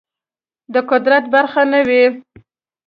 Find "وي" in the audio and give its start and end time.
1.87-2.03